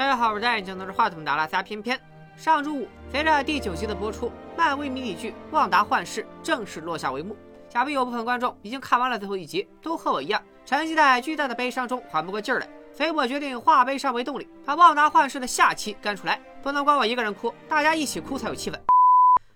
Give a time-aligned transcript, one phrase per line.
[0.00, 2.00] 大家好，我是戴眼镜拿着话筒的阿拉斯加偏偏。
[2.34, 7.36] 上周五，随着第九集的播出，漫威迷你剧《旺达幻视》正式落下帷幕。
[7.68, 12.66] 想必有部分观众已经看完了最后一集，都和我一样，沉浸在巨大的悲伤中缓不过劲儿来。
[12.94, 16.40] 所以我决定化悲伤为动力，把《旺达幻视》的下期干出来。
[16.62, 18.78] 不能光我一个人哭，大家一起哭才有气氛。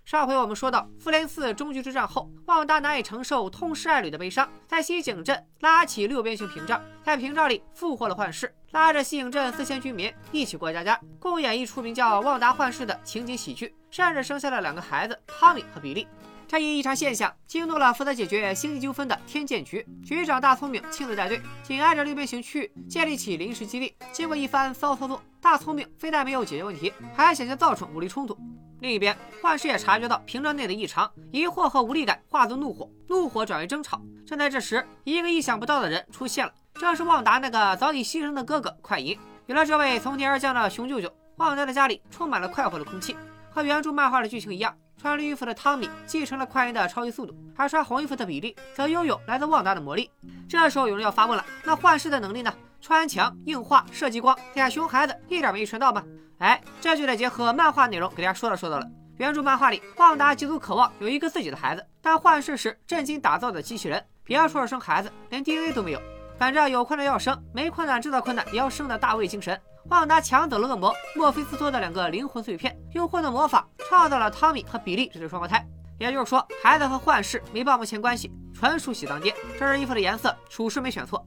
[0.05, 16.07] 上回我们说到，复联四终局之战后，旺达难以承受痛失爱侣的悲伤，在西井镇拉起六边形屏障，在屏障里复活了幻视，拉着西井镇四千居民一起过家家，共演一出名叫《旺达幻视》的情景喜剧，甚至生下了两个孩子汤米和比利。
[16.47, 23.97] 这一异常现象惊动了负责解决星际纠纷的天剑局局长大聪明亲自带队，紧挨着六边形区域建立起临时基地。
[24.13, 28.37] 经过一番骚操作，大聪明非但没有解决问题，还险些造成武力冲突。
[28.81, 34.01] 另一边，幻视也察觉到屏障内的异常，疑惑和无力感化作怒火，怒火转为争吵。
[34.27, 39.19] 正在这时，一个意想不到的人出现了，正是旺达那个早已牺牲的哥哥快银。
[39.47, 43.17] 有了这位从天而降的熊舅舅，旺达的家里充满了快活的空气。
[43.51, 50.11] 和原著漫画的剧情一样，穿绿衣服的汤米继承了快银的超级速度，而穿红衣服的比利则拥有来自旺达的魔力。
[50.49, 52.53] 这时候有人要发问了：那幻视的能力呢？
[52.81, 56.05] 穿墙、硬化、射激光，俩熊孩子一点没遗传到吗？
[56.39, 58.87] 哎，这就得结合漫画内容给大家说道说道了。
[59.19, 66.03] 原著漫画里，旺达极度渴望有一个自己的孩子，但幻视是震惊打造的机器人，别说是生孩子，连 DNA 都没有。
[66.37, 75.65] 反正有困难要生，没困难制造困难也要生的大卫精神，旺达抢走了恶魔墨菲斯托的两个灵魂碎片，用混沌魔法创造了汤米和比利这对双胞胎。
[76.01, 79.33] 也就是说，孩子和幻视没半毛钱关系，纯属喜当爹。
[79.57, 81.25] 这身衣服的颜色，属实没选错。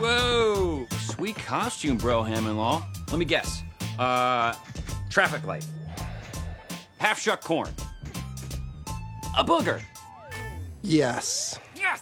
[0.00, 2.82] Whoa, sweet costume, bro, Ham-in-Law.
[3.10, 3.62] Let me guess.
[3.98, 4.54] Uh,
[5.10, 5.64] traffic light.
[6.98, 7.68] Half shuck corn.
[9.38, 9.80] A booger.
[10.82, 11.58] Yes.
[11.74, 12.00] Yes.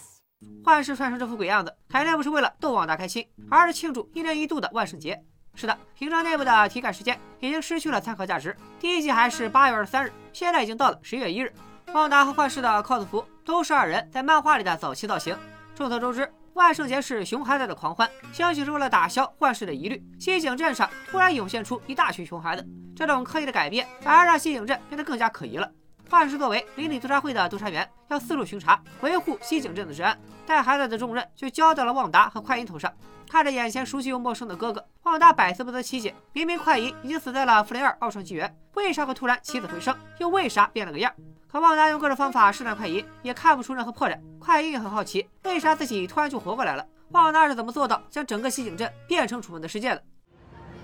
[0.64, 5.22] 幻视穿成这副鬼样子，肯定不是为了逗旺达开心，而是庆祝一年一度的万圣节。
[5.54, 8.56] 是的，平常内部的体感时间已经失去了参考价值。
[8.80, 11.52] 第一季还是八月二十三日，现在已经到了十一月一日。
[11.92, 15.36] 旺达和幻视的 cos 服都是二人在漫画里的早期造型。
[15.76, 22.64] 众所周知，万圣节是熊孩子的狂欢，兴许是为了打消幻视的疑虑，西井镇上突然涌现出一大群熊孩子。
[22.94, 25.68] 这种刻意的改变，反而让西井镇变得更加可疑了。
[26.08, 30.16] 幻视作为邻里督察会的督察员，要四处巡查，维护西井镇的治安。
[30.46, 32.92] 带孩子的重任就交到了旺达和快银头上。
[33.28, 36.14] 看着眼前熟悉又陌生的哥哥，旺达百思不得其解。
[36.32, 39.94] 明明快银已经死在了复联二奥创纪元，为啥会突然起死回生？
[40.18, 41.12] 又为啥变了个样？
[41.46, 44.18] 可旺达用各种方法试探快银，也看不出任何破绽。
[44.40, 46.86] 快银也很好奇，为啥自己突然就活过来了？
[47.10, 50.02] 旺达是怎么做到将整个西景镇变成楚门的世界的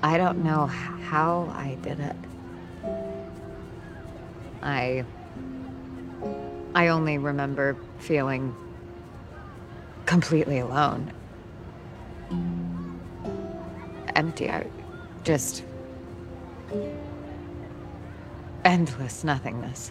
[0.00, 0.68] ？I don't know
[1.10, 2.16] how I did it.
[4.62, 5.04] I
[6.74, 8.52] I only remember feeling
[10.06, 11.00] completely alone.
[14.14, 14.50] Empty.
[14.50, 14.66] I
[15.24, 15.62] just
[18.64, 19.90] endless nothingness.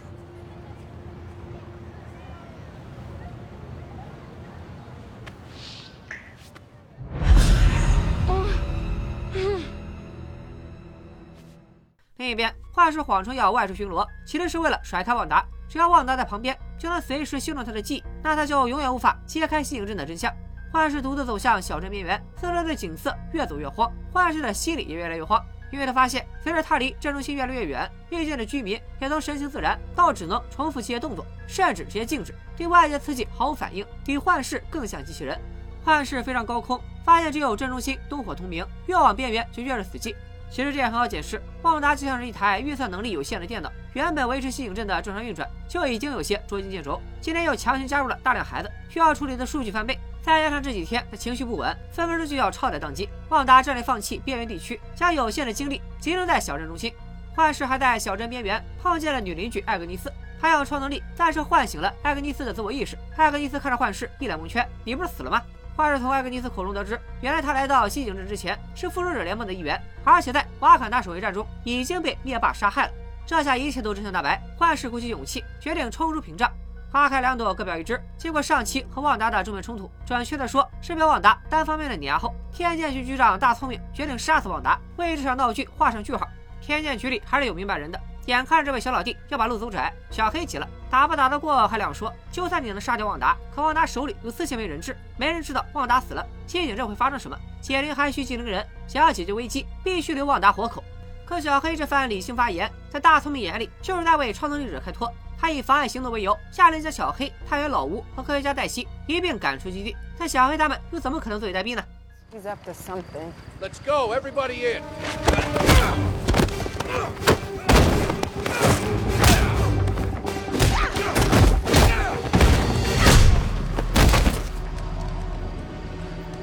[12.16, 15.44] 另一边，幻视谎称要外出巡逻，其实是为了甩开旺达。
[15.68, 20.32] 只要旺达在旁边，就能随时修正他的记忆，那他就永远无法揭开西影镇的真相。
[20.72, 35.36] 幻视独自走向小镇边缘，四周的景色越走越荒，幻视的心里也越来越慌，因为他发现，随着他离镇中心越来越远，遇见的居民也都神情自然到只能重复这些动作，甚至直接静止，对外界刺激毫无反应，比幻视更像机器人。
[35.84, 40.14] 幻视飞上高空，发现只有镇中心灯火通明，越往边缘就越是死寂。
[40.50, 53.08] 其实这也很好解释，旺达就像是一台预测能力有限的电脑，原本维持西影镇的正常运转就已经有些捉襟见肘，今天又强行加入了大量孩子，需要处理的数据翻倍，再加上这几天他情绪不稳，分分钟就要超载宕机。
[53.30, 56.92] 旺达战略放弃边缘地区，将有限的精力集中在小镇中心。
[57.34, 62.98] 幻视还在小镇边缘碰见了女邻居艾格尼斯，他用超能力暂时唤醒了艾格尼斯的自我意识。
[63.16, 65.40] 艾格尼斯看着幻视，一脸蒙圈：“你不是死了吗？”
[65.74, 72.92] 幻视从艾格尼斯口中得知，原来他来到西井镇之前是复仇者联盟的一员，而且在瓦坎达守卫战中已经被灭霸杀害了。
[73.24, 76.50] 这下一切都真相大白，幻视鼓起勇气，决定冲出屏障。
[76.92, 78.00] 花开两朵，各表一枝。
[78.18, 86.26] 经过上期和旺达的正面冲突，准确的说是被旺达单方面的碾压后，天剑局局长大聪明决定杀死旺达，为这场闹剧画上句号。
[86.60, 88.00] 天剑局里还是有明白人的。
[88.26, 92.12] 眼看着这位小老弟要把路走窄，小黑急了，打不打得过还两说。
[92.30, 97.36] 就算你能杀掉旺达，可旺达手里有四千枚人质，没人知道旺达死了，西井镇会发生什么？
[97.60, 100.82] 解铃还需系铃人，想要解决危机，必须留旺达活口。
[101.24, 105.10] 可小黑这番理性发言，在大聪明眼里就是在为超能力者开脱。
[105.40, 109.96] 他以妨碍行动为由，下令将小黑、探员老吴和科学家黛西一并赶出基地。
[110.18, 111.82] 但小黑他们又怎么可能坐以待毙呢
[112.30, 113.32] ？He's up to something.
[113.58, 114.82] Let's go, everybody in.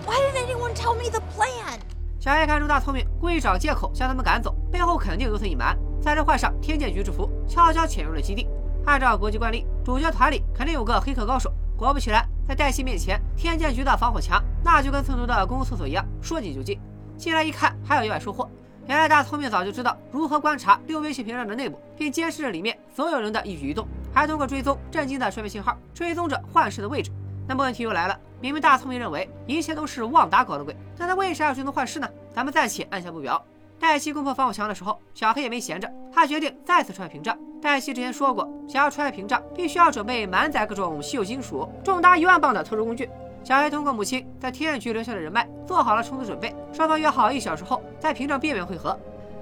[0.06, 1.80] Why didn't anyone tell me the plan?
[2.20, 5.78] 小黑看出大聪明故意找借口将他们赶走，背后肯定有所隐瞒。
[6.02, 8.48] 在这换上天剑局制服，悄悄潜入了基地。
[8.88, 11.52] 按照国际惯例，主角团里肯定有个黑客高手。
[11.76, 16.80] 果不其然，在黛西面前，天剑局的防火墙那就跟村头的公共厕所一样，说进就进。
[17.18, 18.50] 进来一看，还有意外收获。
[18.88, 27.12] 原来大聪明早就知道如何观察六边形屏障的内部，并监视着里面所有人的一举一动，还通过追踪震惊的睡眠信号，追踪着幻视的位置。
[27.46, 32.08] 那么问题又来了，明明大聪明认为一切都是旺达搞的鬼，但他为啥要追踪幻视呢？
[32.34, 33.44] 咱们暂且按下不表。
[33.80, 37.38] 黛西攻破防火墙的时候，小黑也没闲着，他决定再次穿越屏障。
[37.62, 43.10] 黛西之前说过，想要穿越屏障，必须要准备满载各种稀有金属、重达一万磅的特殊工具。
[43.44, 46.54] 小黑通过母亲在天眼局留下的人脉，做好了充足准备。
[46.74, 48.98] 双方约好一小时后在屏障边缘汇合。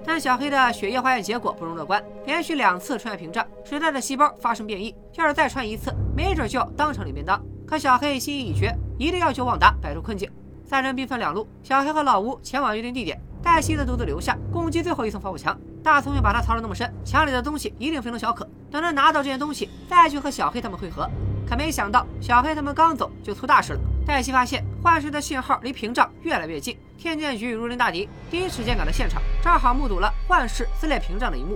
[0.05, 4.93] 但小黑的血液化验结果不容乐观，连续两次穿越屏障，使他的细胞发生变异。
[5.15, 7.41] 要是再穿一次，没准就要当场领便当。
[7.65, 10.29] 可小黑心意已决，一定要救旺达摆脱困境。
[10.63, 15.55] 三人兵分两路，小黑和老吴前往约定地点，黛西的独自留下攻击最后一层防火墙。
[15.83, 18.43] 大聪明把他藏得那么深，墙里的东西一定非同小可。
[18.71, 21.07] 等他拿到这些东西，再去和小黑他们会合。
[21.47, 23.79] 可没想到，小黑他们刚走就出大事了。
[24.03, 31.55] 黛西发现幻视的信号离屏障越来越近，天剑局如临大敌，第一时间赶到现场，正好目睹了幻视撕裂屏障的一幕。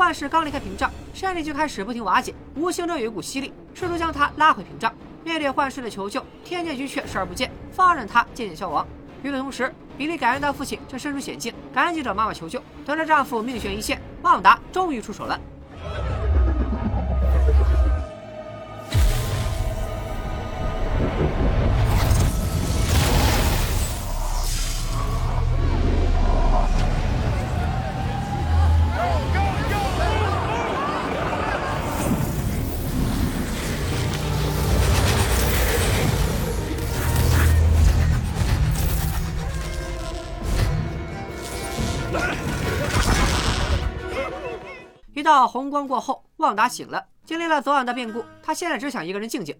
[0.00, 4.90] 幻视刚离开屏障，山体就开始不停瓦解，无形中有一股吸力，试图将他拉回屏障。
[5.22, 8.88] 面对幻视的求救，天界局却视而不见，放任他渐渐消亡。
[9.22, 12.62] 与此同时，比利感应到父亲正身处险境，赶紧找妈妈求救。
[12.86, 15.38] 得知丈夫命悬一线，旺达终于出手了。
[45.30, 47.04] 一道红光过后，旺达醒了。
[47.24, 49.56] 经历了昨晚的变故，他现在只想一个人静静。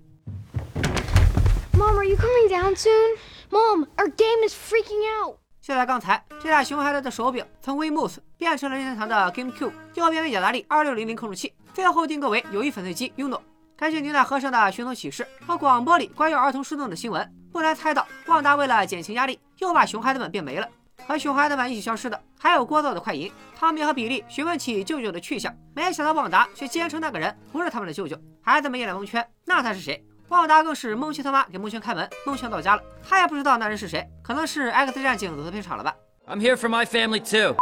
[1.75, 3.17] Mom, are you coming down soon?
[3.51, 5.37] Mom, our game is freaking out.
[5.63, 13.41] 就在刚才，这台熊孩子的手柄从 Wiimote 变成了任天堂的 GameCube，又变为雅达利二六零零控制器，最后定格为友谊粉碎机 Uno。
[13.77, 20.69] 根据牛奶盒上的寻踪启事和广播里关于儿童失踪的新闻，不难猜到，旺达为了减轻压力，又把熊孩子们变没了。
[21.07, 23.31] 和熊孩子们一起消失的，还有聒噪的快银。
[23.59, 28.17] 汤米和比利询问起舅舅的去向，没想到旺达却坚称那个人不是他们的舅舅。
[28.43, 30.03] 孩子们一脸蒙圈，那他是谁？
[30.29, 32.83] 旺达更是蒙圈他妈给蒙圈开门，蒙圈到家了。
[33.03, 35.95] 他也不知道那人是谁，可能是 X 战警走错片场了吧。
[36.29, 37.57] I'm here for my family too.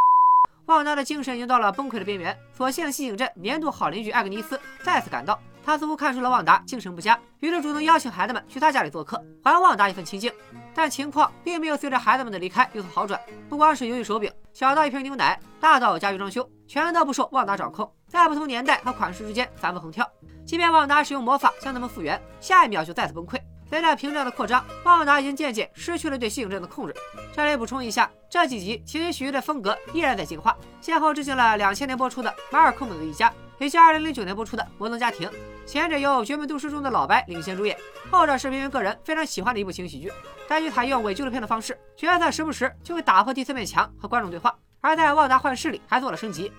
[0.67, 5.40] 旺达的精神已经到了崩溃的边缘，所幸西井镇年度好邻居艾格尼斯再次赶到。
[5.68, 10.32] 他似乎看出了旺达精神不佳，于是主动邀请孩子们去他家里做客，还旺达一份清静。
[10.74, 13.20] 但情况并没有随着孩子们的离开有所好转。
[13.50, 20.10] 不光是游戏手柄，小到一瓶牛奶，大到家具装修，全都不受旺达掌控，在不同年代和款式之间反复横跳。
[20.46, 23.38] 即便旺达使用魔法将他们复原，下一秒就再次崩溃。
[23.68, 26.94] 随着屏障的扩张，旺达已经渐渐失去了对吸影镇的控制。
[27.34, 35.28] 这里补充一下，这几集情景喜剧的风格依然在进化，先后致敬了两千年播出的《马尔科姆的一家》，以及二零零九年播出的《摩登家庭》。
[35.66, 37.76] 前者由《绝命毒师》中的老白领衔主演，
[38.10, 40.10] 后者是边缘个人非常喜欢的一部情景喜剧。
[40.48, 44.54] 该剧采用伪纪录片的方式，角色时不时就会打破第四面墙和观众对话。
[44.80, 46.50] 而在《旺达幻视》里还做了升级。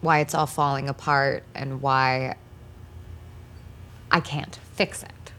[0.00, 2.36] Why it's all falling apart and why
[4.08, 5.32] I can't fix it.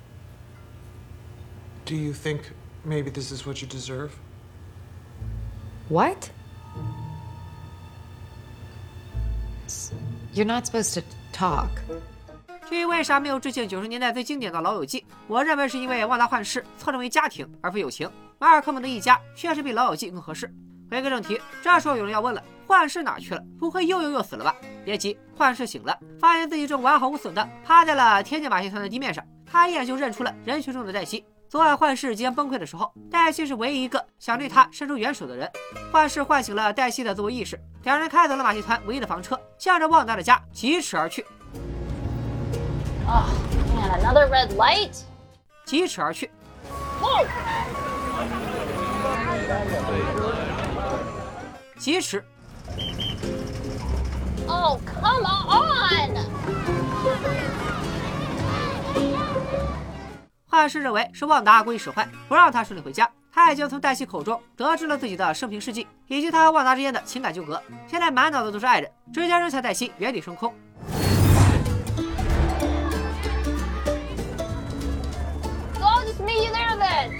[1.86, 2.52] Do you think
[2.86, 4.12] maybe this is what you deserve?
[5.90, 6.30] What?
[10.34, 11.02] You're not supposed to
[11.34, 11.68] talk.
[12.70, 18.10] 至于为啥没有致敬九十年代最经典的《老友记》，我认为是因为《旺达幻视》侧重于家庭而非友情，
[18.40, 20.50] 马尔科姆的一家确实比《老友记》更合适。
[20.90, 23.44] 回归正题，这时候有人要问了：幻视哪去了？
[23.60, 24.56] 不会又又又死了吧？
[24.86, 31.26] 别急，幻视醒了，发现自己正完好无损的趴在了天界马戏团的地面上，他一眼就认出了人群中的黛西。
[31.52, 35.52] 昨晚幻视即将崩溃的时候，黛西是唯一一个想对他伸出援手的人。
[35.92, 41.26] 幻视唤醒了黛西的自我意识，两人开走了马戏团唯一的房车，向着旺达的家疾驰而去。
[43.06, 45.02] Man, another red light?
[45.66, 46.32] 疾驰而去。
[51.78, 52.24] 疾驰。
[54.48, 56.16] Oh, come on!
[60.52, 63.10] 幻视认为是旺达故意使坏，不让他顺利回家。
[63.32, 67.64] 他已经从黛西口中得知了自己的生平事迹，以及他和旺达之间的情感纠葛。
[67.88, 70.54] 现在满脑子都是爱人，直接扔下黛西原地升空。
[75.74, 77.12] So I'll just meet you there then.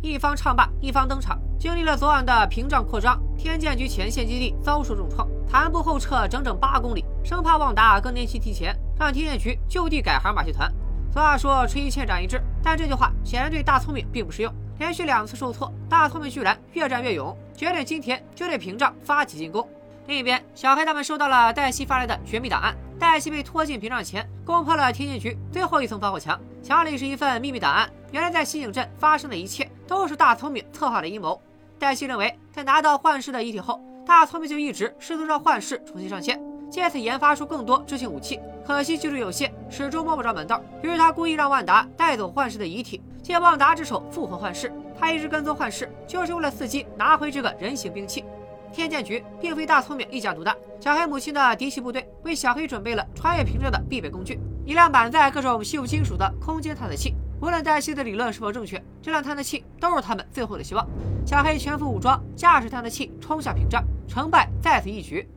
[0.00, 1.38] 一方唱罢，一方登场。
[1.60, 10.72] 经历了昨晚的屏障扩张，天剑局前线基地遭受重创，弹步后撤整整八公里，生怕旺达更年期提前，让天剑局就地改行马戏团。
[11.16, 14.52] 俗话说“吃一堑长一智”，但这句话显然对大聪明并不适用。
[14.78, 19.66] 连续两次受挫，大聪明居然越战越勇，决定今天就对屏障发起进攻。
[20.08, 22.76] 另一边，小黑他们收到了黛西发来的绝密档案。
[22.98, 26.38] 黛西被拖进屏障前，攻破了天剑局最后一层防火墙。
[26.62, 27.90] 墙里是一份秘密档案。
[28.12, 31.40] 原来在西井镇发生的一切都是大聪明策划的阴谋。
[31.78, 36.38] 黛西认为，在拿到幻视的遗体后，大聪明就一直试图让幻视重新上线，
[36.70, 38.40] 借此研发出更多致性武器。
[38.66, 40.60] 可惜技术有限，始终摸不着门道。
[40.82, 44.72] 于是他故意让万达带走幻视的遗体，借万达之手复活幻视。
[44.98, 48.24] 他一直跟踪幻视，就是为了伺机拿回这个人形兵器。
[48.72, 57.14] 天剑局并非大聪明一家独大，小黑母亲的嫡系部队为小黑准备了穿越屏障的必备工具，一辆满载各种稀有金属的空间探测器。
[57.40, 60.86] 无论黛西的理论是否正确，这辆探测器都是他们最后的希望。
[61.24, 65.28] 小黑全副武装，驾驶探测器冲向屏障，成败在此一举。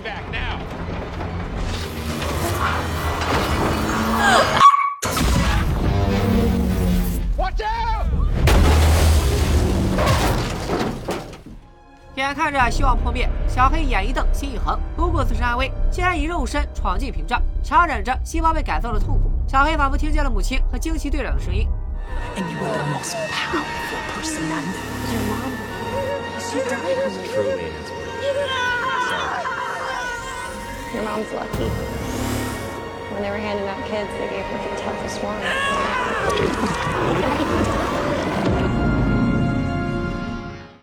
[0.00, 0.56] Evac now.
[7.36, 8.06] Watch out!
[12.14, 19.30] 眼看着希望破灭，小黑眼一瞪，心一横，不顾自身安危，竟然以肉身闯进屏障，强忍着细胞被改造的痛苦。
[19.46, 21.68] 小黑仿佛听见了母亲和惊奇队长的声音。
[22.36, 22.56] and you
[30.92, 31.70] Your mom's lucky.
[33.12, 35.38] When they were handing out kids, they gave her the toughest one.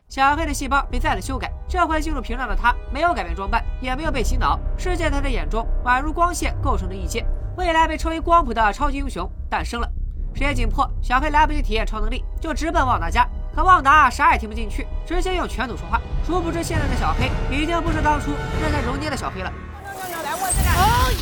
[0.07, 7.23] 小黑的细胞被再次修改，这回进入屏障的他没有改变装扮，也没有被洗脑，世界在他的眼中宛如光线构成的异界，
[7.55, 9.87] 未来被称为光谱的超级英雄诞生了。
[10.33, 13.27] 时间紧迫，小黑来不及体验超能力，就直奔旺达家。
[13.53, 16.01] 可旺达啥也听不进去，直接用拳头说话。
[16.25, 19.51] 殊不知现在的小黑已经不是当初那才揉捏的小黑了。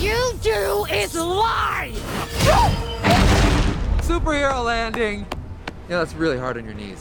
[0.05, 1.91] You do is lie!
[4.03, 5.25] Superhero landing!
[5.89, 6.99] Yeah, that's really hard on your knees.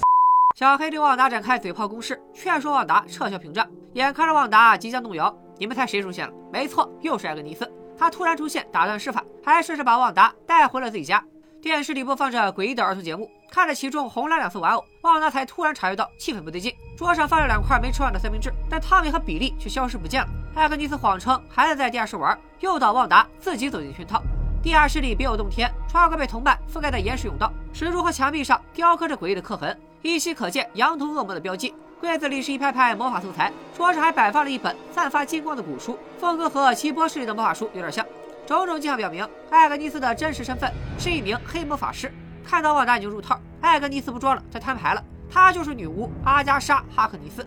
[0.57, 3.69] 小黑对旺达展开嘴炮攻势，劝说旺达撤销屏障。
[3.93, 6.33] 眼看着旺达即将动摇，你们猜谁出现了？
[6.51, 7.71] 没错，又是艾格尼斯。
[7.99, 11.23] 他突然出现，打断施法，还顺势把旺达带回了自己家。
[11.61, 16.75] 电视里播放着诡异的儿童节目，看着其中红蓝两色玩偶，旺达才突然察觉到气氛不对劲。
[16.97, 20.29] 桌上放着两块没吃完的三明治，但汤米和比利却消失不见了。
[20.57, 24.21] 艾格尼斯谎称孩子在地下室玩，诱导旺达自己走进圈套。
[24.61, 31.73] 地下室里别有洞天，窗户被同伴覆盖在岩石甬道，石柱和墙壁上雕刻着诡异的刻痕，依稀可见羊头恶魔的标记。
[32.01, 38.05] 柜子里是一排排魔法素材，桌上还摆放了一本散发金光的古书，风格和奇波士里的魔法书有点像。
[38.49, 40.69] 种种迹象表明，艾格尼斯的真实身份
[40.99, 42.13] 是一名黑魔法师。
[42.44, 47.46] 看到旺达已经入套，艾格尼斯不装了，他摊牌了，她就是女巫阿加莎·哈克尼斯。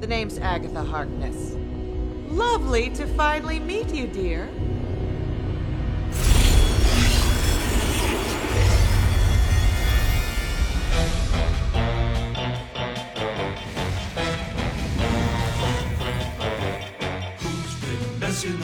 [0.00, 1.56] The name's Agatha Harkness.
[2.34, 4.48] Lovely to finally meet you, dear.
[18.32, 18.62] messing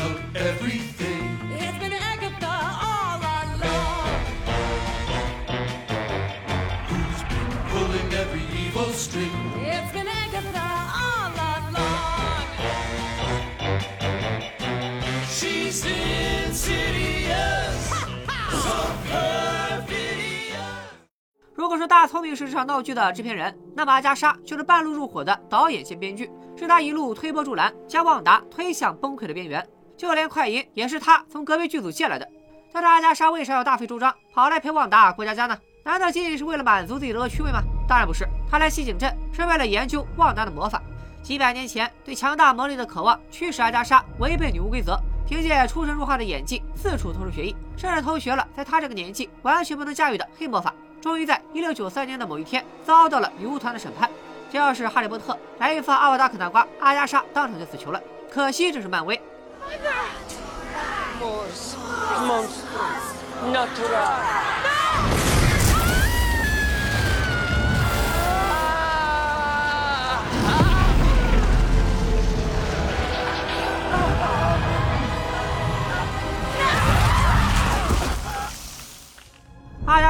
[21.64, 29.66] 如果说大聪明是这场闹剧的制片人，那么阿加莎就是半路入伙的导演兼编剧，是他一路推波助澜，将旺达推向崩溃的边缘。
[29.96, 32.30] 就连快银也是他从隔壁剧组借来的。
[32.74, 35.58] 但是阿加莎为啥要大费周章跑来陪旺达过家家呢？
[35.86, 37.62] 难道仅仅是为了满足自己的恶趣味吗？
[37.88, 40.84] 当然不是，他来西井镇是为了研究旺达的魔法。
[41.22, 50.76] 几百年前，对强大魔力的渴望驱使阿加莎违背女巫规则，凭借出神入化的演技四处偷师学艺，甚至偷学了在他这个年纪完全不能驾驭的黑魔法。
[51.04, 54.10] 终于在1693年的某一天，遭到了女巫团的审判。
[54.50, 58.02] 这要是哈利波特来一发阿瓦达啃大瓜，阿加莎当场就死球了。
[58.32, 59.22] 可惜这是漫威。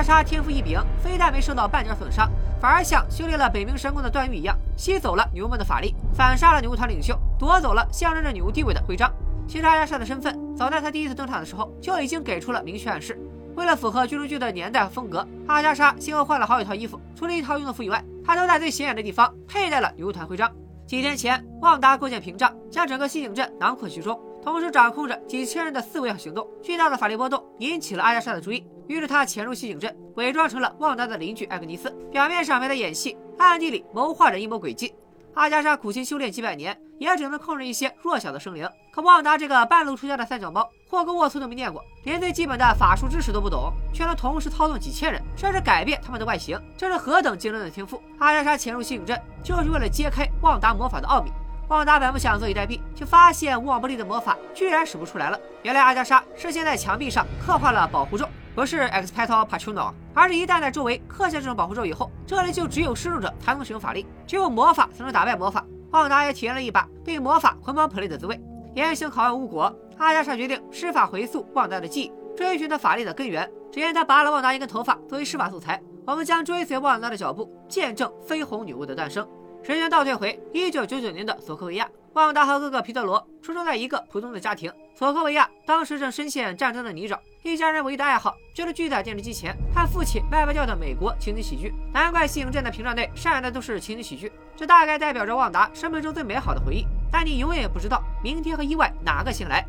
[0.04, 2.30] 莎天赋异禀，非但没受到半点损伤，
[2.60, 9.12] 反而像修炼了北冥神功的段誉一样，吸走了女巫们的法力，反杀了女巫团领袖，夺走了象征着女巫地位的徽章。
[9.48, 13.18] 其实阿加莎的身份，早在她第一次登场的时候就已经给出了明确暗示。
[13.56, 20.52] 为了符合剧中剧的年代和风格，阿加莎先后换了好几套衣服，除了一套运动服以外，她都在最显眼的地方佩戴了女巫团徽章。
[20.88, 24.20] 几天前，旺达构建屏障，将整个西景镇囊括其中。
[24.44, 28.66] 同时掌控着几千人的思维和行动，巨大的法力波动引起了阿加莎的注意。
[28.88, 34.94] 于是他潜入西景镇，伪装成了旺达的邻居艾格尼斯，表面上没在演戏，暗地里谋划着阴谋诡计。
[35.36, 38.70] 阿加莎苦心修炼几百年，也只能控制一些弱小的生灵。
[38.92, 48.00] 可旺达这个半路出家的三脚猫，霍格沃茨都没念过，连最基本的法术知识都不懂，却能同时操纵几千人，甚至改变他们的外形，这是何等惊人的天赋！
[48.20, 51.32] 阿加莎潜入西景镇，就是为了揭开旺达魔法的奥秘。
[51.70, 55.40] 旺达本不想坐以待毙，却发现无往不利的魔法居然使不出来了。
[55.64, 65.66] 原来阿加莎是先在墙壁上刻画了保护咒，不是 Expecto Patruno 而是一旦在周围刻下这种保护咒以后，这里就只有施咒者才能使用法力，只有魔法才能打败魔法。
[65.92, 68.40] 旺达也体验了一把被魔法捆绑 play 的滋味。
[68.76, 73.50] 严刑拷问无果，阿加莎决定施法回溯旺达的记忆，追寻他法力的根源。
[73.72, 79.28] 只见他拔了旺达一根头发作为施法素材，我们将追随旺达的脚步，见证绯红女巫的诞生。
[79.64, 84.72] 时间倒退回一九九九年的索科维亚，旺达和哥哥皮特罗出生在一个普通的家庭。
[84.96, 91.74] 索科维亚当时正深陷战争的泥沼，一家人唯一的爱好就是聚在电视机前看父亲卖不掉的美国情景喜剧。
[91.92, 96.86] 难怪西影镇的屏障内上演的都是情景喜剧，这大概代表着旺达生命中最美好的回忆。
[97.12, 99.66] 但你永远也不知道明天和意外哪个先来。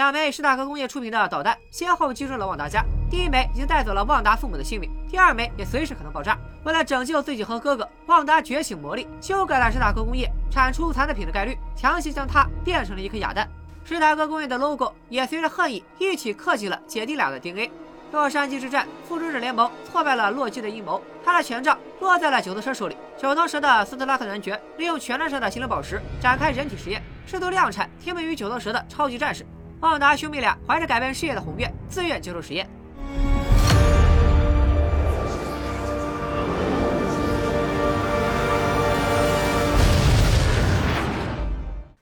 [0.00, 6.38] 两枚史塔克工业出品的导弹先后击中了旺达家，第一枚已经带走了旺达父母的性命，第二枚也随时可能爆炸。
[6.64, 13.46] 为了拯救自己和哥哥，旺达觉醒魔力，修改了史塔克工业产出残次品的概率，强行将它变成了一颗哑弹。
[13.84, 17.70] 史塔克工业的 logo 也随着恨意一起刻进了姐弟俩的 DNA。
[18.10, 22.96] 洛杉矶之战，复仇者联盟挫败了洛基的阴谋，他的权杖落在了九头蛇手里。
[23.18, 29.44] 九头蛇的斯特拉克男爵利用权杖上的心灵宝石展开人体实验，试图量产听命于九头蛇的超级战士。
[29.80, 32.68] 旺达兄妹俩怀着改变事业的宏愿，自愿接受实验。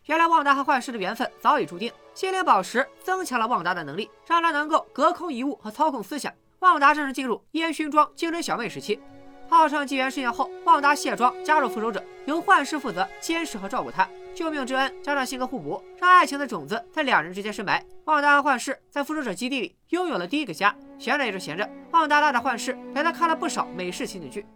[0.06, 6.32] 原来旺达和幻视的缘分早已注定，心灵宝石增强了旺达的能力，让他能够隔空移物和操控思想。
[6.58, 8.98] 旺达正式进入烟熏妆精神小妹时期。
[9.48, 14.06] 号称纪元事件后，旺达卸妆加入复仇者，由幻视负责监视和照顾他。
[14.34, 17.84] 救命之恩加上性格互补，让爱情的种子在两人之间深埋。
[18.04, 21.68] 旺达和幻视在复仇者基地里拥有了第一个家，闲着也是闲着。
[21.90, 24.46] 旺达拉着幻视陪他看了不少美式情景剧。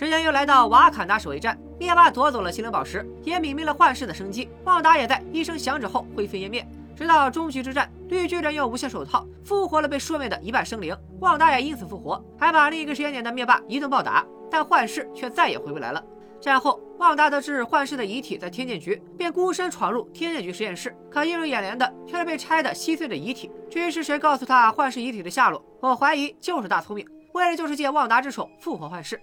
[0.00, 4.48] 时间又来到瓦坎达守卫战，灭霸夺走了心灵宝石，也泯灭了幻视的生机。
[4.64, 6.66] 旺达也在一声响指后灰飞烟灭。
[6.96, 14.24] 直到终局之战，绿巨人用无限手套复活了被说灭的一半生灵，旺达也因此复活，还把另一个时间点的灭霸一顿暴打。
[14.50, 16.02] 但幻视却再也回不来了。
[16.40, 23.52] 战后，旺达得知幻视的遗体在天剑局，便孤身闯入天剑局实验室，可映入眼帘的却是被拆得稀碎的遗体。
[23.68, 29.20] 至于是谁告诉他幻视遗体的下落，我怀疑就是大聪明，为了就是借旺达之手复活幻视。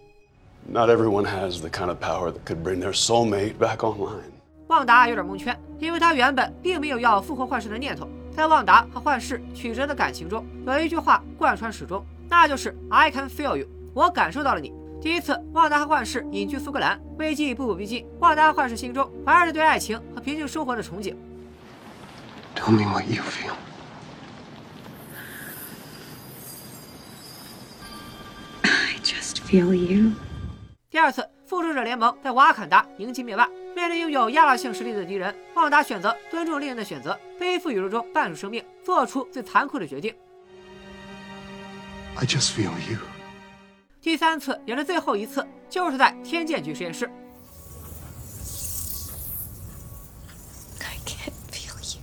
[0.69, 4.31] Not everyone has the kind of power that could bring their soulmate back online.
[4.67, 8.05] 旺达有点蒙圈，因为他原本并没有要复活幻视的念头。
[8.35, 14.73] 在旺达和幻视曲折的感情中，有一句话贯穿始终，那就是 "I can feel you"，我感受到了你。
[15.01, 21.15] 第一次，旺达和幻视隐居苏格兰，危机步步逼近，旺达和幻视心中怀着对爱情和平静生活的憧憬。
[22.55, 23.53] Tell me what you feel.
[28.63, 30.11] I just feel you.
[30.97, 40.11] 第二次，复仇者联盟在瓦坎达迎击灭霸，面对拥有压倒性实力的敌人，旺达选择尊重猎人的选择，背负宇宙中半数生命，做出最残酷的决定。
[42.15, 42.97] I just feel you.
[44.01, 47.05] 第三次也是最后一次，就是在天剑局实验室。
[50.79, 52.01] I can't feel you.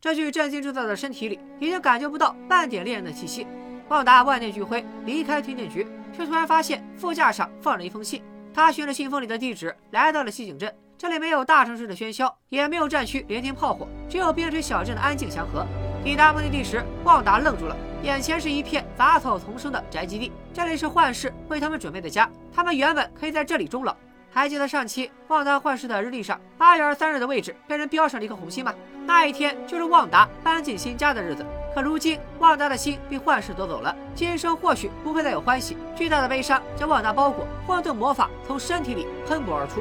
[0.00, 3.46] 这具震惊制造的身体里已经感觉不到半点猎人的气息。
[3.90, 8.22] 旺达万念俱灰，离开天剑局，却突然发现副驾上放着一封信。
[8.52, 15.66] 他循着信封里的地址来到了西井镇，这里没有大城市的喧嚣，也没有战区连天炮火，只有边陲小镇的安静祥和。
[16.04, 23.96] 抵达目的地时，旺达愣住了，眼前是一片杂草丛生的宅基地，这里是幻视为他们准备的家，他们原本可以在这里终老。
[24.34, 28.74] 还记得上期旺达幻视的日历上八月二十三日的位置被人标上了一颗红心吗？
[29.06, 31.46] 那一天就是旺达搬进新家的日子。
[31.72, 35.76] 可如今旺达的心被幻视夺走了，今生或许不会再有欢喜。
[35.94, 39.80] 巨大的悲伤将旺达包裹，混沌魔法从身体里喷薄而出。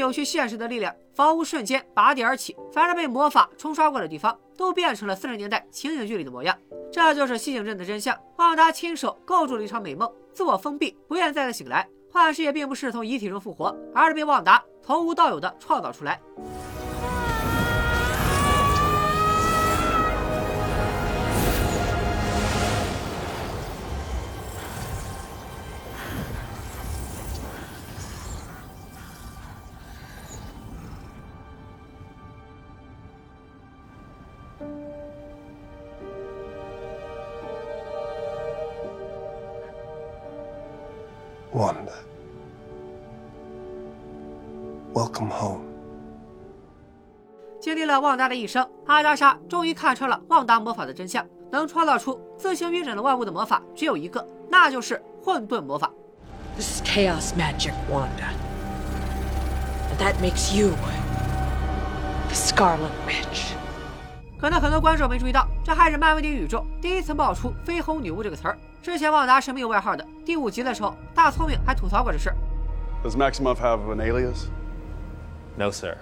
[0.00, 6.56] 扭曲现实的力量，房屋瞬间拔地而起，凡是被魔法冲刷过的地方，都变成了四十年代情景剧里的模样。
[6.90, 8.18] 这就是西景镇的真相。
[8.38, 11.86] 旺达亲手构筑了一场美梦，自我封闭，不愿再次醒来。
[12.10, 16.18] 幻视也并不是从遗体中复活，而是被旺达从无到有的创造出来。
[47.90, 51.26] 了旺达的一生，阿加莎终于看穿了旺达魔法的真相。
[51.52, 55.90] 能创造出自行运转的万物的魔法只有一个，那就是混沌魔法。
[56.54, 58.30] This is chaos magic, Wanda.
[59.90, 60.70] And that makes you
[62.28, 63.54] the Scarlet Witch.
[64.40, 68.56] 可能很多观众没注意到，这还是漫威电影宇宙第一次爆出“绯红女巫”这个词儿。
[68.80, 70.06] 之前旺达是没有外号的。
[70.24, 72.32] 第五集的时候，大聪明还吐槽过这事。
[73.02, 74.46] Does Maximoff have an alias?
[75.56, 75.96] No, sir.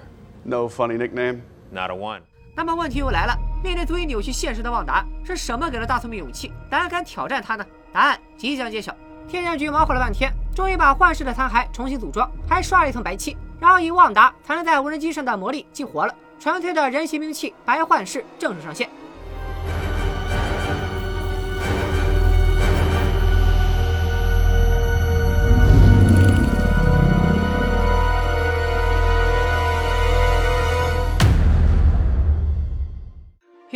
[0.45, 1.41] No funny nickname?
[1.71, 2.21] Not a one.
[2.55, 7.65] 那么问题又来了，面对足以扭曲现实的旺达，是什么给了大聪明勇气，胆敢挑战他呢？
[7.93, 8.95] 答案即将揭晓。
[9.29, 18.89] 天将局忙活了半天，终于把幻视的残骸重新组装，还刷了一层白漆，然后以旺达才能在无人机上的魔力激活了，纯粹的人形兵器白幻视正式上线。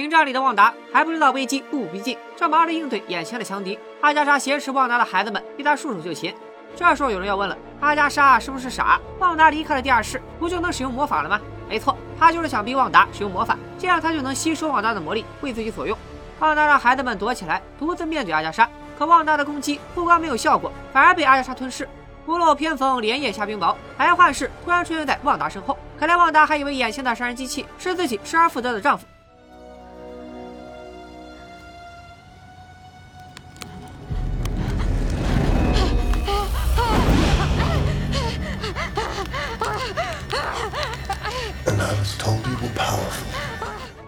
[0.03, 3.79] 屏障里的旺达还不知道危机步步逼近，正忙着应对眼前的强敌。
[4.01, 6.35] 阿加莎挟持旺达的孩子们逼他束手就擒。
[6.75, 9.01] 这时候有人要问了：阿加莎是不是傻？
[9.21, 11.41] 旺达离开了地下室，不就能使用魔法了吗？
[11.69, 15.97] 没错，他就是想逼旺达使用魔法，这样他就能吸收旺达的魔力，为自己所用。
[16.41, 18.69] 旺达让孩子们躲起来，独自面对阿加莎。
[18.99, 21.89] 可旺达的攻击不光没有效果，反而被阿加莎吞噬。
[22.27, 25.79] 屋漏偏逢连夜下冰雹，白幻视突然出现在旺达身后。
[25.97, 29.07] 看来旺达还以为眼前的杀人机器是自己失而复得的丈夫。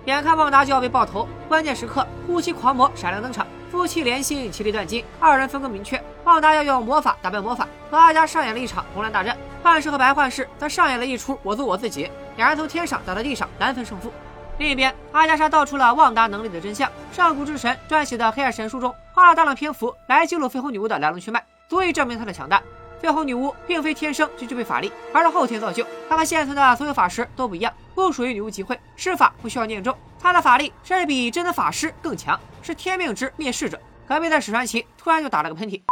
[0.07, 6.03] 眼看旺达就要被爆头，关键时刻，呼吸狂魔闪亮登场，夫妻连心，其利断金，二人分工明确。
[6.25, 14.13] 旺达要用魔法打败魔法，和阿加上演了一场红蓝大战；幻视和白幻视则上演了一出我做我自己，两人从天上打到地上，难分胜负。
[14.59, 16.91] 另一边，阿加莎道出了旺达能力的真相。
[17.11, 22.63] 上古之神撰写的《黑暗神书》中，花了大量篇幅来记录绯红女巫的来龙去脉，足以证明她的强大。
[23.05, 25.87] 绯红女巫并非天生就具备法力，而是后天造就。
[26.09, 29.95] 她和现存的所有法师都不一样，不属于女巫集会，施法不需要念咒。
[30.19, 33.79] 她的法力甚至比真的法师更强，是天命之灭世者。
[34.09, 35.83] 隔壁的史传奇突然就打了个喷嚏，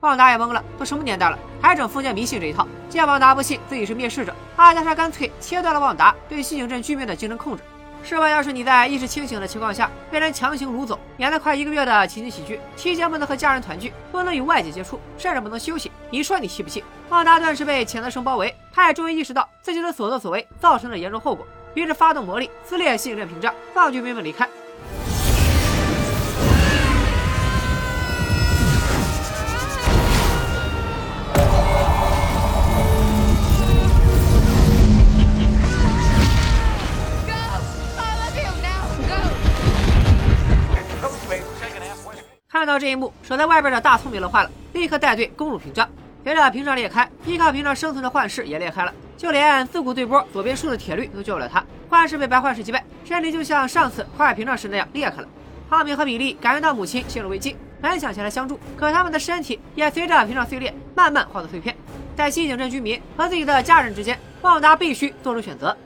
[0.00, 2.68] 旺达也懵了，都什么年代了，还整封建迷信这一套？
[2.90, 7.62] 见旺达不信自己是灭世者，阿加莎干脆切断了旺达对西景镇居民的精神控制。
[8.02, 16.82] 试问，要是你在意识清醒的情况下被人强行掳走，演了快一个月的情景喜剧，期间不能和家人团聚，不能与外界接触，甚至不能休息，你说你气不气？
[17.08, 24.48] 旺达顿时被谴责声包围，他也终于意识到自己的所作所为造成了严重后果，于是发动魔力撕裂信任屏障，放居民们离开。
[42.52, 45.88] 看到这一幕，守在外边的大聪明乐坏了，立刻带队攻入屏障。
[46.24, 51.64] 随着屏障裂开，依靠屏障生存的幻视也裂开了，就连自古对波左边树的铁律都救了他。
[51.88, 55.28] 幻视被白幻视击败，身体就像上次破坏屏障时那样裂开了。
[55.68, 61.76] 浩明和比利感觉到母亲陷入危机，本想前来相助，可他们的身体也随着屏障碎裂，慢慢化作碎片。
[62.16, 65.76] 在西井镇居民和自己的家人之间，旺达必须做出选择。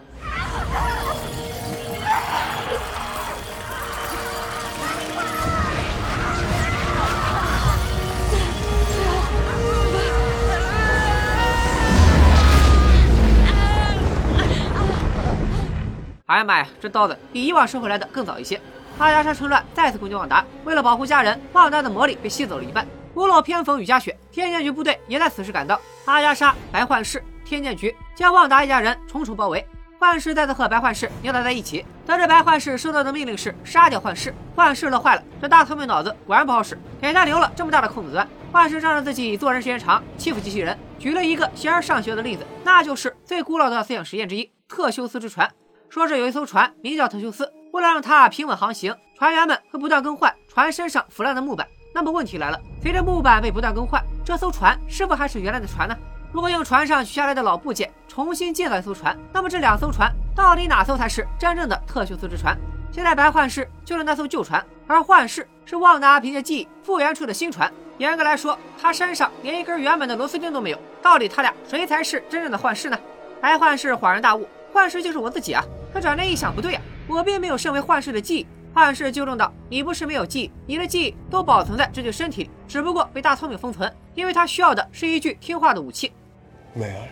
[16.35, 18.61] 哎呀妈呀，这刀子比以往收回来的更早一些。
[18.99, 22.85] 阿加莎趁乱再次攻击旺达，为了保护家人，旺达的魔力被吸走了一半。
[23.15, 25.81] 屋漏偏逢雨夹雪，天剑局部队也在此时赶到。
[26.07, 29.65] 阿加莎、白幻视、天剑局将旺达一家人重重包围。
[29.97, 35.23] 幻视再次和白幻视扭打在一起，得知白幻视收到的命令是杀掉幻视，幻视乐坏了。
[35.41, 38.27] 这大聪明脑子果然不好使，给他留了这么大的空子钻。
[38.51, 45.49] 幻视仗着自己做人时间长，欺负机器人，举了一个形而上学的例子，那就是最古老的思想实验之一——特修斯之船。
[45.89, 51.67] 说是有一艘船名叫特修斯，为了让它平稳航行，船员们会不断更换船身上腐烂的木板。
[51.95, 55.97] 那么问题来了，随着木板被不断更换，这艘船是否还是原来的船呢？
[56.33, 62.59] 如果用船上取下来的老部件重新建造一艘船，那么这两艘船到底哪艘才是真正的特修斯之船？
[62.91, 67.73] 现在白幻视就是那艘旧船，而幻视是旺达凭借记忆复原出的新船。
[67.99, 70.79] 严格来说，他身上连一根原本的螺丝钉都没有。
[71.01, 72.99] 到底他俩谁才是真正的幻视呢？
[73.41, 75.65] 白幻视恍然大悟，幻视就是我自己啊！
[75.93, 78.47] 可转念一想，不对啊，我并没有身为幻视的记忆。
[78.75, 86.11] 幻视纠正道：“你不是没有记忆，你的记忆都保存在这具身体里，只不过被大聪明封存，因为他需要的是一具听话的武器。”
[86.75, 87.07] 美儿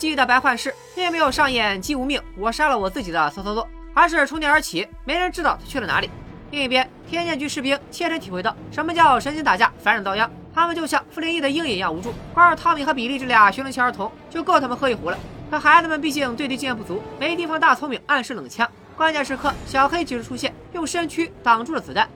[0.00, 6.08] 记忆的白幻视并没有上演“姬无命，我杀了我自己”的骚操作，而是冲天而起，没人知道他去了哪里。
[6.50, 10.30] 另一边，天剑局士兵切身体会到什么叫神仙打架，凡人遭殃。
[10.54, 15.18] 他们就像傅林义的鹰眼一样无助，光是汤米和比利这俩学龄前儿童就够他们喝一壶了。
[15.50, 18.66] 可孩子们毕竟对敌经验不足，没地方大聪明暗示冷枪。
[18.96, 22.08] 关键时刻，小黑及时出现，用身躯挡住了子弹。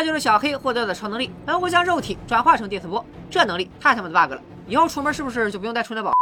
[0.00, 3.04] 这就是小黑获得的超能力，能够将肉体转化成电磁波。
[3.30, 4.42] 这能力太他妈的 bug 了！
[4.66, 6.12] 以后出门是不是就不用带充电宝？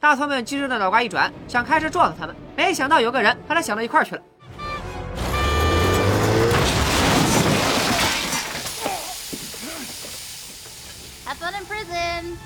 [0.00, 4.22] 大聪明机智的脑瓜一转，想开车撞死他们，没想到有个人和他想到一块儿去了。
[11.26, 12.36] Have fun in prison.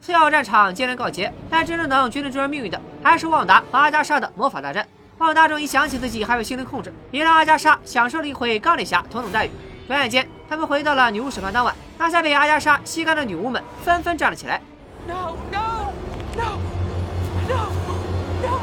[0.00, 4.86] 次要战场接连告捷，但真正能决定这人命运的，还是旺达和阿加莎的魔法大战。
[5.18, 9.50] 旺达终于想起自己还有心灵控制，也让阿加莎享受了一回钢铁侠同等待遇。
[9.86, 14.60] 转眼间，他们回到了女巫审判当晚，那些被阿加莎吸干的女巫们纷纷站了起来。
[15.06, 15.92] No, no,
[16.36, 16.58] no,
[17.48, 17.68] no,
[18.42, 18.58] no.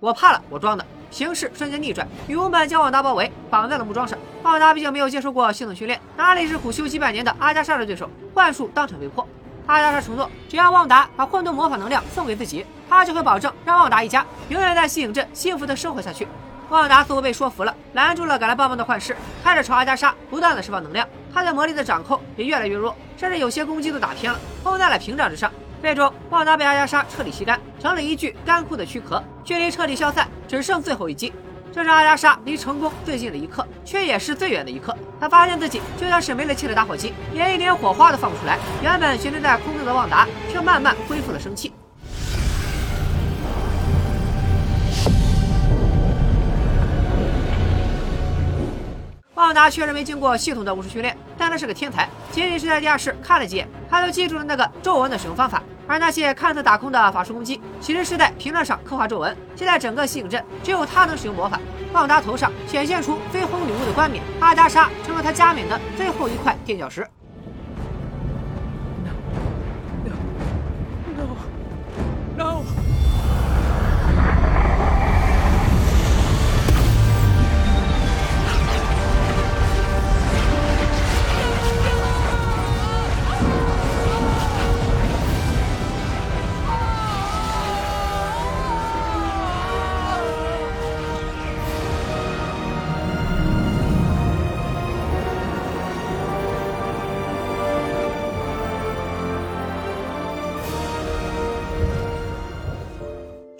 [0.00, 0.84] 我怕了，我装的。
[1.10, 4.18] 形势瞬间逆转，女巫们将旺达包围，绑在了木桩上。
[4.42, 8.08] 旺达毕竟没有接受过系统训练，哪里是苦修几百年的阿加莎的对手？
[8.34, 9.26] 幻术当场被破。
[9.68, 16.26] 阿加莎承诺，只要旺达把混沌魔法能量送给自己，他就会保证让旺达一家永远在吸影镇幸福的生活下去。
[16.70, 21.06] 旺达似乎被说服了，拦住了赶来帮忙的幻视，开始朝阿加莎不断的释放能量。
[21.34, 25.52] 他对魔力的掌控也越来越弱，甚至有些攻击都打偏了，轰在了屏障之上。
[25.82, 31.30] 最终，旺达被阿加莎彻底吸干，成了一具干枯的躯壳，距离彻底消散只剩最后一击。
[31.72, 34.96] 这是阿加莎离成功最近的一刻，却也是最远的一刻。
[35.20, 38.58] 他发现自己就像是没了气的打火机，连一点火花都放不出来。
[38.82, 41.72] 原本悬停在空中的旺达，却慢慢恢复了生气。
[49.34, 52.08] 旺达确实没经过系统的武术训练，但他是个天才。
[52.32, 55.62] 仅仅是在地下室看了几眼，他就记住了那个皱纹的使用方法。
[55.88, 59.34] 而那些看似打空的法术攻击，其实是在屏障上刻画皱纹。
[59.56, 61.58] 现在整个西影镇只有他能使用魔法。
[61.94, 67.04] 旺达头上显现出绯红女巫的冠冕，阿加莎成了他加冕的最后一块垫脚石。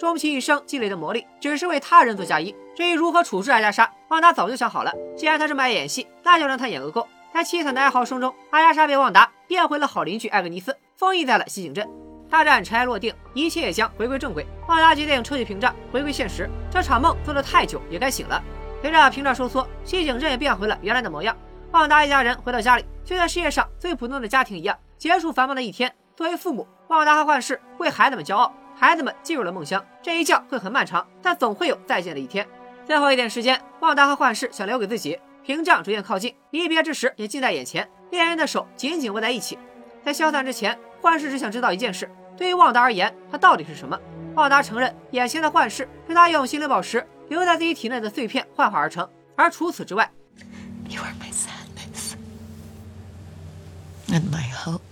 [0.09, 2.55] 终其一生积累的魔力，只是为他人做嫁衣。
[2.75, 4.91] 至于如何处置阿加莎，旺达早就想好了。
[5.15, 7.07] 既然他这么爱演戏，那就让他演个够。
[7.31, 11.87] 在凄惨的哀嚎声中，阿加莎被旺达变回了好邻居艾格尼斯，封印在了西井镇。
[12.27, 14.43] 大战尘埃落定，一切也将回归正轨。
[14.67, 16.49] 旺达决定抽起屏障，回归现实。
[16.71, 18.43] 这场梦做得太久，也该醒了。
[18.81, 21.37] 随着屏障收缩，西井镇也变回了原来的模样。
[21.69, 25.93] 旺达一家人回到家里，就像世界上最普通的家庭一样，结束繁忙的一天。
[26.15, 28.51] 作为父母，旺达和幻视为孩子们骄傲。
[28.79, 32.47] 孩子们进入了梦乡，这一觉会很漫长，但总会有再见的一天。
[32.85, 35.19] 最后一点时间，旺达和幻视想留给自己。
[35.43, 39.59] 屏障逐渐靠近，离别之时也近在眼前，恋人的手紧紧握在一起。
[40.05, 42.09] 在消散之前，幻视只想知道一件事。
[42.37, 43.99] 对于旺达而言，他到底是什么？
[44.35, 49.09] 旺达承认，眼前的幻视是他用心灵宝石留在自己体内的碎片幻化而成。
[49.35, 50.09] 而除此之外
[50.87, 52.13] ，You are my sadness
[54.07, 54.88] and my hope.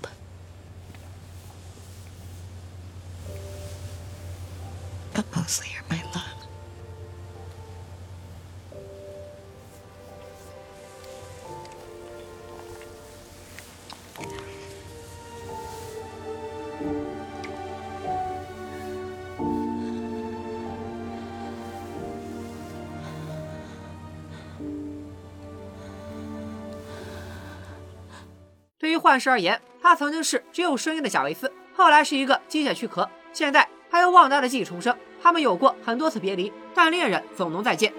[28.79, 34.95] 对于幻视而言，他曾经是只有声音的贾维斯，后来是一个机械躯壳，现在他又旺达的记忆重生。
[35.27, 37.91] 他们有过很多次别离，但恋人总能再见。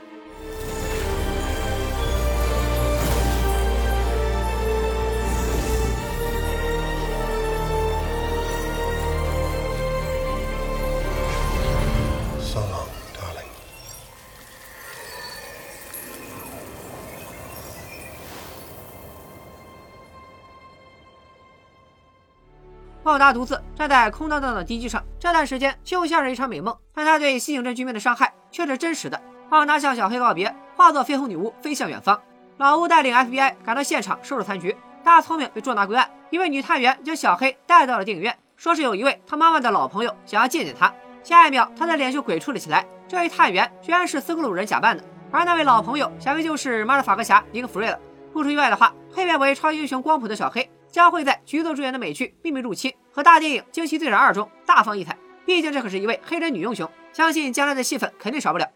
[23.29, 29.21] 他独自站在空荡荡的地基上，这段时间就像是一场美梦，但他对西井镇居民的伤害却是真实的。
[29.51, 32.19] 旺达向小黑告别，化作绯红女巫飞向远方。
[32.57, 36.09] 老吴带领 FBI 赶到现场收拾残局，大聪明被捉拿归案。
[36.31, 40.91] 一位女探员将小黑带到了电影院，说是有一位他妈妈的老朋友想要见见他。
[41.23, 42.87] 下一秒，他的脸就鬼畜了起来。
[43.07, 47.99] 这位探员居然是斯克鲁人假扮的，而那位老朋友想必就是马尔法克侠尼克弗瑞了。
[48.33, 50.67] 不出意外的话，蜕变为超级英雄光谱的小黑。
[50.91, 55.19] 将会在橘子主演的美剧《秘密入侵》和大电影《惊奇队长二》中大放异彩。
[55.45, 58.69] 毕竟这可是一位黑人女英雄，相信将来的戏份肯定少不了。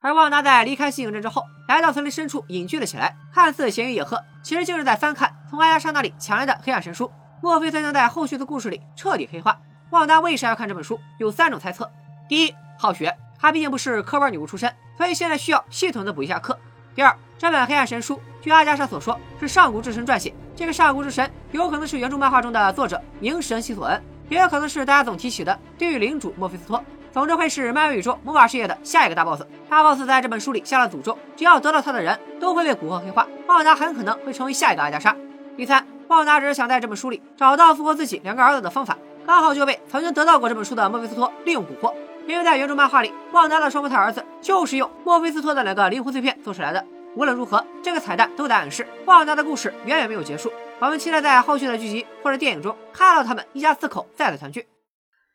[0.00, 7.10] 而旺达在离开西影镇之后，来到森林深处隐居了起来，看似闲云野鹤，其实就是在翻看从阿加莎那里抢来的黑暗神书。
[7.42, 9.58] 莫非他将在后续的故事里彻底黑化？
[9.90, 11.00] 旺达为啥要看这本书？
[11.18, 11.90] 有三种猜测：
[12.28, 16.54] 第一，好学，她毕竟不是科班女巫出身，所以现在需要系统的补一下课；
[16.94, 20.32] 第二，这本黑暗神书，据阿加莎所说，是上古之神撰写。
[20.58, 26.82] 这个上古之神有可能是原著漫画中的作者冥神西索恩，也有可能是大家总提起的地狱领主墨菲斯托。
[27.12, 29.42] 总之会是漫威宇宙魔法世界的下一个大 boss。
[29.70, 33.24] 大 boss 在这本书里下了诅咒，只要得到他的人都会被蛊惑黑化。
[33.46, 35.14] 旺达很可能会成为下一个阿加莎。
[35.56, 41.94] 第三，旺达只是想在这本书里找到复活自己两个儿子的方法，刚好就被曾经得到过这本书的墨菲斯托利用蛊惑。
[42.26, 46.84] 因为在原著漫画里，旺达的双胞胎儿子就是用墨菲斯托的两个灵魂碎片做出来的。
[47.14, 50.52] 无论如何，这个彩蛋都在暗示旺达的故事远远没有结束。
[50.78, 54.66] 我们期待在后续的剧集或者电影中看到他们一家四口再次团聚。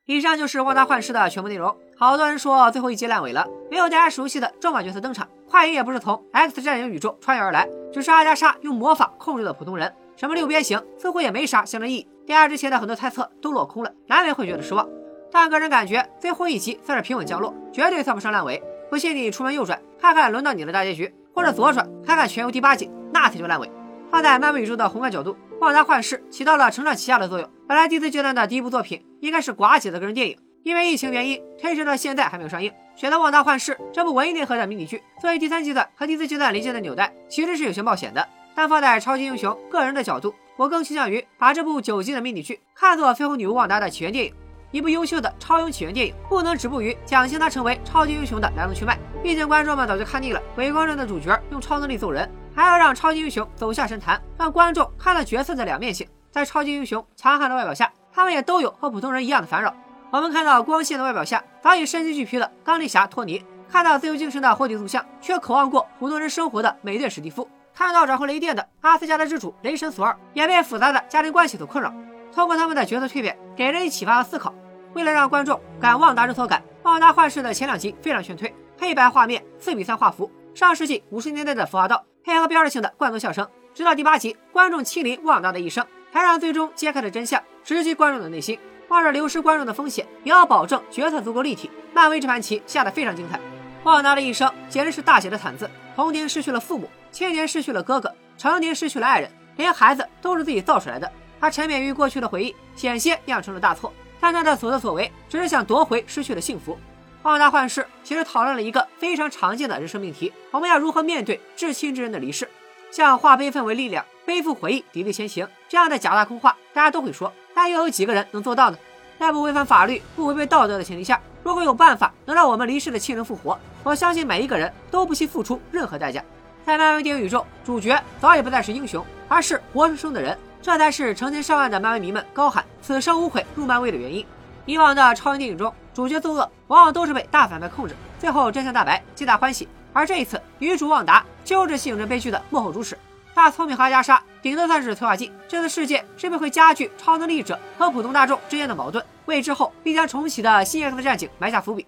[0.05, 1.75] 以上就是《旺达幻视》的全部内容。
[1.97, 9.93] 好多人说最后一集烂尾了，没有大家熟悉的重磅角色登场，快银也不是从 X 战警宇宙穿越而来，只是阿加莎用魔法控制的普通人。
[10.15, 12.07] 什么六边形似乎也没啥象征意义。
[12.25, 14.87] 电影之前的很多猜测都落空了，难免会觉得失望。
[15.31, 18.61] 但个人感觉最后一集算是平稳降落，绝对算不上烂尾。
[18.89, 21.13] 不信你出门右转看看轮到你的大结局。
[21.33, 23.69] 或者左转看看《全游》第八集，那才叫烂尾。
[24.11, 27.49] 放在漫威宇宙的宏观角度，《旺达幻视》起到了承上启下的作用。
[27.67, 32.71] 本来第四阶段的第一部作品应该是寡姐的个人电影，因为疫情原因推迟到现在还没有上映。
[32.95, 38.27] 选择《旺达幻视》这部文艺内核的迷你剧作为第三阶段和第四阶段连接的纽带，其实是有些冒险的。
[38.53, 44.31] 但放在超级英雄个人的角度，我更倾向于把这部九集的迷你剧看作绯红女巫旺达的起源电影。
[44.73, 48.97] 一部优秀的超英起源电影，不能止步于讲清他成为超级英雄的来龙去脉。
[49.21, 56.07] 毕竟观众们早就看腻了伪光正的主角用超能力揍人，还要让超级英雄走下神坛，让观众看了角色的两面性。
[56.31, 59.71] 在超级英雄强悍的外表下，他们也都有和普通人一样的烦扰。
[60.09, 71.93] 我们看到光线的外表下早已身心俱疲的钢铁侠托尼，看到自由精神的霍底塑像却渴望过普通人生活的美队史蒂夫，看到掌控雷电的阿斯加的之主雷神索尔，也被复杂的家庭关系所困扰。
[72.35, 74.53] 通过他们的角色蜕变，给人以启发和思考。
[74.93, 83.47] 为了让观众感旺达之所感，《旺达幻视》的前两集非常劝退，黑白画面，四比三画幅，上世纪五十年代的服化道，配合标志性的罐头笑声。
[83.73, 88.59] 直到第八集，观众亲临旺达的一生，才让最终揭开的真相直击观众的内心。
[88.87, 91.71] 冒着流失观众的风险，也要保证角色足够立体。
[91.93, 93.39] 漫威这盘棋下得非常精彩。
[93.83, 101.11] 旺达的一生简直是大写的惨字：童年失去了父母，青年失去了哥哥，成年失去了爱人，连孩子都是自己造出来的。
[101.43, 103.91] 他沉湎于过去的回忆，险些酿成了大错。
[104.17, 106.79] 但他的所作所为，只是想夺回失去的幸福。
[107.23, 112.47] 旺达幻视其实讨论了一个非常常见的人生命题：我们要如何面对至亲之人的离世？
[112.91, 118.77] 像化悲愤为力量，背负回忆，砥砺前行这样的假大空话，大家都会说，但又有几个人能做到呢？
[119.19, 126.23] 在不违反法律、不违背道德的前提下，如果有办法能让我们离世的亲人复活，我相信每一个人都不惜付出任何代价。
[126.65, 134.25] 在漫威电影宇宙，主角早已不再是英雄，而是活生生的人，这才是成千上万的漫威迷们高喊“此生无悔入漫威”的原因。
[134.65, 139.67] 以往的超英电影中，主角作恶往往都是被大反派控制，最后真相大白，皆大欢喜。
[139.91, 142.97] 而这一次，女主旺达就是吸引着悲剧的幕后主使。
[143.33, 151.85] 大聪明和加莎顶多算是催化剂，这次事件势必会加剧超能力者和普通大众之间的矛盾，为之后必将重启的新 X 战警埋下伏笔。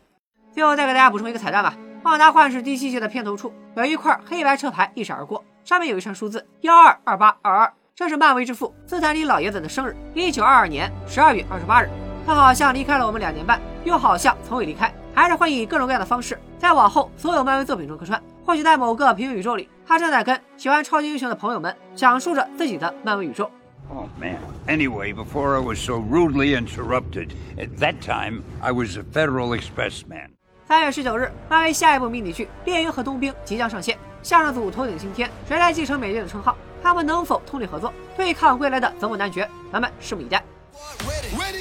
[0.54, 1.74] 最后再给大家补充一个彩蛋吧，
[2.04, 11.90] 《旺达幻视》第七季的片头处有一块黑白车牌 一闪而过，上面有一串数字幺二二八二二，这是漫威之父斯坦李老爷子的生日，一九二二年十二月二十八日。
[12.26, 18.22] 他好像离开了我们两年半，又好像从未离开，还是会以各种各样的方式在往后所有漫威作品中客串。
[18.46, 23.50] 或许在某个平行宇宙里，他正在跟喜欢超级英雄的朋友们讲述着自己的漫威宇宙。
[23.90, 24.40] Oh, man.
[24.68, 30.06] Anyway, before I was so rudely interrupted, at that time, I was a Federal Express
[30.06, 30.32] man.
[30.68, 36.58] 三月十九日，漫威下一部迷你剧《猎鹰和冬兵》即将上线，相声组头顶青天，谁来继承美队的称号？
[36.86, 39.50] 他们能否通力合作，对抗归来的泽莫男爵？
[39.74, 40.44] 咱们拭目以待。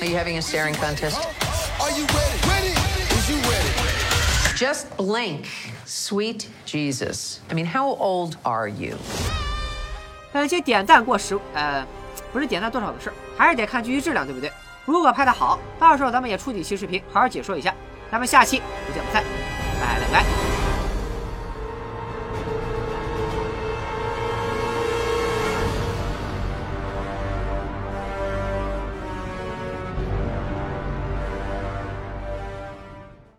[0.03, 1.17] Are you having a staring contest?
[1.81, 2.37] Are you ready?
[2.47, 2.75] Ready?
[3.09, 4.55] Is you ready?
[4.55, 5.47] Just blink.
[5.87, 7.39] Sweet Jesus.
[7.49, 8.99] I mean, how old are you?
[10.31, 11.87] 本期点赞过十，呃，
[12.31, 14.53] 不是点赞多少的事，还是得看剧集质量，对不对？
[14.85, 17.75] 如果拍得好，到时候咱们也出几期视频，好好解说一下。
[18.13, 19.25] 咱们下期不见不散，
[19.81, 20.54] 拜了个拜。